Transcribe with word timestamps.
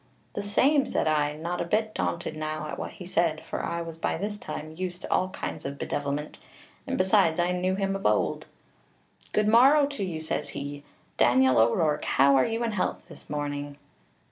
'The 0.33 0.41
same,' 0.41 0.87
said 0.87 1.05
I, 1.05 1.35
not 1.37 1.61
a 1.61 1.63
bit 1.63 1.93
daunted 1.93 2.35
now 2.35 2.67
at 2.67 2.79
what 2.79 2.93
he 2.93 3.05
said, 3.05 3.39
for 3.45 3.63
I 3.63 3.83
was 3.83 3.97
by 3.97 4.17
this 4.17 4.35
time 4.39 4.73
used 4.75 5.03
to 5.03 5.11
all 5.13 5.29
kinds 5.29 5.63
of 5.63 5.77
bedevilment, 5.77 6.39
and, 6.87 6.97
besides, 6.97 7.39
I 7.39 7.51
knew 7.51 7.75
him 7.75 7.95
of 7.95 8.03
ould. 8.03 8.47
'Good 9.31 9.47
morrow 9.47 9.85
to 9.85 10.03
you,' 10.03 10.19
says 10.19 10.49
he, 10.57 10.83
'Daniel 11.17 11.59
O'Rourke; 11.59 12.05
how 12.05 12.35
are 12.35 12.47
you 12.47 12.63
in 12.63 12.71
health 12.71 13.03
this 13.09 13.29
morning?' 13.29 13.77